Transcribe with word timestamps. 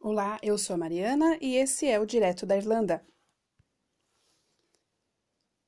Olá, 0.00 0.38
eu 0.44 0.56
sou 0.56 0.74
a 0.74 0.76
Mariana 0.76 1.36
e 1.40 1.56
esse 1.56 1.84
é 1.88 1.98
o 1.98 2.06
Direto 2.06 2.46
da 2.46 2.56
Irlanda. 2.56 3.04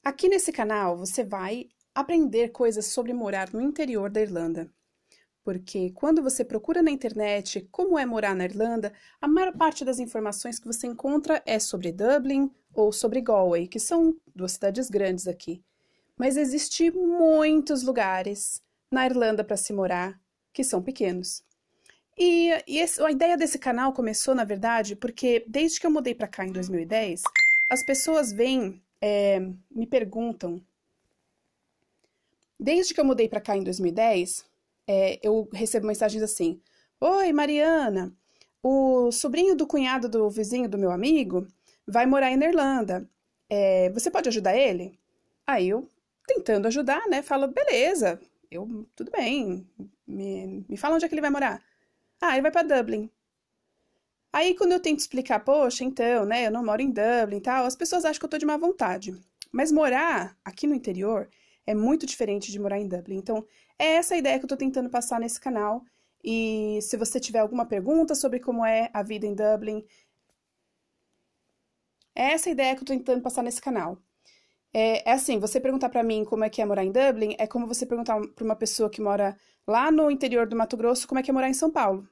Aqui 0.04 0.29
nesse 0.29 0.53
canal 0.53 0.96
você 0.96 1.25
vai 1.25 1.69
aprender 1.93 2.51
coisas 2.51 2.87
sobre 2.87 3.12
morar 3.12 3.53
no 3.53 3.61
interior 3.61 4.08
da 4.08 4.21
Irlanda. 4.21 4.72
Porque 5.43 5.90
quando 5.90 6.22
você 6.22 6.45
procura 6.45 6.80
na 6.80 6.93
internet 6.93 7.69
como 7.72 7.98
é 7.98 8.06
morar 8.06 8.37
na 8.37 8.45
Irlanda, 8.45 8.93
a 9.21 9.27
maior 9.27 9.53
parte 9.53 9.85
das 9.85 9.98
informações 9.98 10.61
que 10.61 10.67
você 10.67 10.87
encontra 10.87 11.43
é 11.45 11.59
sobre 11.59 11.91
Dublin 11.91 12.49
ou 12.73 12.93
sobre 12.93 13.21
Galway, 13.21 13.67
que 13.67 13.81
são 13.81 14.17
duas 14.33 14.53
cidades 14.53 14.89
grandes 14.89 15.27
aqui. 15.27 15.61
Mas 16.17 16.37
existem 16.37 16.93
muitos 16.93 17.83
lugares 17.83 18.62
na 18.93 19.07
Irlanda 19.07 19.43
para 19.43 19.57
se 19.57 19.73
morar 19.73 20.21
que 20.53 20.62
são 20.62 20.81
pequenos. 20.81 21.43
E, 22.23 22.50
e 22.66 22.79
esse, 22.79 23.02
a 23.02 23.11
ideia 23.11 23.34
desse 23.34 23.59
canal 23.59 23.95
começou, 23.95 24.34
na 24.34 24.45
verdade, 24.45 24.95
porque 24.95 25.42
desde 25.48 25.80
que 25.80 25.87
eu 25.87 25.91
mudei 25.91 26.15
para 26.15 26.29
cá 26.29 26.45
em 26.45 26.52
2010, 26.52 27.23
as 27.70 27.83
pessoas 27.83 28.30
vêm, 28.30 28.83
é, 29.01 29.41
me 29.70 29.87
perguntam. 29.87 30.62
Desde 32.59 32.93
que 32.93 33.01
eu 33.01 33.06
mudei 33.06 33.27
para 33.27 33.41
cá 33.41 33.56
em 33.56 33.65
2010, 33.65 34.45
é, 34.87 35.19
eu 35.23 35.48
recebo 35.51 35.87
mensagens 35.87 36.23
assim: 36.23 36.60
Oi, 37.01 37.33
Mariana, 37.33 38.15
o 38.62 39.10
sobrinho 39.10 39.57
do 39.57 39.66
cunhado 39.66 40.07
do 40.07 40.29
vizinho 40.29 40.68
do 40.68 40.77
meu 40.77 40.91
amigo 40.91 41.46
vai 41.87 42.05
morar 42.05 42.37
na 42.37 42.46
Irlanda. 42.46 43.09
É, 43.48 43.88
você 43.91 44.10
pode 44.10 44.29
ajudar 44.29 44.55
ele? 44.55 44.98
Aí 45.46 45.71
eu, 45.71 45.88
tentando 46.27 46.66
ajudar, 46.66 47.09
né, 47.09 47.23
falo: 47.23 47.48
beleza, 47.48 48.21
eu, 48.51 48.87
tudo 48.95 49.10
bem, 49.10 49.66
me, 50.07 50.66
me 50.68 50.77
fala 50.77 50.96
onde 50.96 51.07
é 51.07 51.09
que 51.09 51.15
ele 51.15 51.23
vai 51.23 51.30
morar. 51.30 51.70
Ah, 52.20 52.33
ele 52.33 52.42
vai 52.42 52.51
para 52.51 52.62
Dublin. 52.66 53.10
Aí, 54.33 54.55
quando 54.56 54.73
eu 54.73 54.80
tento 54.80 55.01
explicar, 55.01 55.41
poxa, 55.41 55.84
então, 55.84 56.24
né, 56.24 56.46
eu 56.46 56.51
não 56.52 56.65
moro 56.65 56.80
em 56.83 56.91
Dublin 56.91 57.38
e 57.38 57.40
tal, 57.40 57.65
as 57.66 57.74
pessoas 57.76 58.04
acham 58.04 58.18
que 58.21 58.24
eu 58.26 58.30
tô 58.30 58.38
de 58.38 58.46
má 58.46 58.57
vontade. 58.57 59.13
Mas 59.52 59.73
morar 59.73 60.37
aqui 60.45 60.66
no 60.66 60.74
interior 60.74 61.29
é 61.66 61.74
muito 61.74 62.07
diferente 62.07 62.52
de 62.52 62.59
morar 62.60 62.79
em 62.79 62.88
Dublin. 62.88 63.16
Então, 63.16 63.45
é 63.79 63.95
essa 63.96 64.15
a 64.15 64.19
ideia 64.19 64.38
que 64.38 64.44
eu 64.44 64.48
tô 64.48 64.56
tentando 64.56 64.88
passar 64.91 65.19
nesse 65.21 65.41
canal. 65.41 65.84
E 66.22 66.78
se 66.82 66.97
você 66.97 67.19
tiver 67.19 67.41
alguma 67.41 67.66
pergunta 67.66 68.15
sobre 68.15 68.38
como 68.41 68.65
é 68.65 68.91
a 68.93 69.03
vida 69.03 69.26
em 69.26 69.34
Dublin, 69.34 69.84
é 72.15 72.32
essa 72.34 72.48
a 72.48 72.53
ideia 72.53 72.75
que 72.76 72.82
eu 72.82 72.87
tô 72.87 72.93
tentando 72.93 73.21
passar 73.22 73.43
nesse 73.43 73.60
canal. 73.60 74.00
É, 74.72 75.10
é 75.10 75.12
assim, 75.12 75.38
você 75.38 75.60
perguntar 75.60 75.88
para 75.88 76.03
mim 76.03 76.25
como 76.25 76.44
é 76.44 76.50
que 76.50 76.62
é 76.62 76.65
morar 76.65 76.84
em 76.84 76.93
Dublin, 76.93 77.34
é 77.38 77.47
como 77.47 77.66
você 77.66 77.84
perguntar 77.84 78.21
para 78.34 78.44
uma 78.44 78.56
pessoa 78.56 78.88
que 78.91 79.00
mora 79.00 79.37
lá 79.66 79.91
no 79.91 80.10
interior 80.10 80.47
do 80.47 80.56
Mato 80.56 80.76
Grosso 80.76 81.09
como 81.09 81.19
é 81.19 81.22
que 81.22 81.31
é 81.31 81.34
morar 81.34 81.49
em 81.49 81.54
São 81.54 81.71
Paulo. 81.71 82.09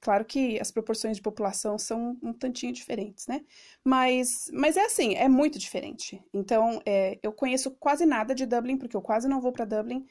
Claro 0.00 0.24
que 0.24 0.58
as 0.58 0.70
proporções 0.70 1.18
de 1.18 1.22
população 1.22 1.76
são 1.76 2.16
um 2.22 2.32
tantinho 2.32 2.72
diferentes, 2.72 3.26
né? 3.26 3.44
Mas, 3.84 4.50
mas 4.52 4.76
é 4.78 4.86
assim, 4.86 5.14
é 5.14 5.28
muito 5.28 5.58
diferente. 5.58 6.22
Então, 6.32 6.80
é, 6.86 7.18
eu 7.22 7.32
conheço 7.32 7.70
quase 7.72 8.06
nada 8.06 8.34
de 8.34 8.46
Dublin, 8.46 8.78
porque 8.78 8.96
eu 8.96 9.02
quase 9.02 9.28
não 9.28 9.42
vou 9.42 9.52
para 9.52 9.66
Dublin, 9.66 10.06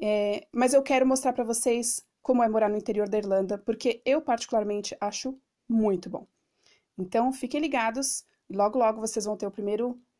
é, 0.00 0.46
mas 0.52 0.74
eu 0.74 0.82
quero 0.82 1.04
mostrar 1.06 1.32
para 1.32 1.42
vocês 1.42 2.04
como 2.22 2.42
é 2.42 2.48
morar 2.48 2.68
no 2.68 2.76
interior 2.76 3.08
da 3.08 3.18
Irlanda, 3.18 3.58
porque 3.58 4.00
eu 4.04 4.22
particularmente 4.22 4.96
acho 5.00 5.36
muito 5.68 6.08
bom. 6.08 6.24
Então, 6.96 7.32
fiquem 7.32 7.60
ligados, 7.60 8.24
logo 8.48 8.78
logo 8.78 9.00
vocês 9.00 9.24
vão 9.24 9.36
ter 9.36 9.46
o 9.46 9.50
primeiro 9.50 10.00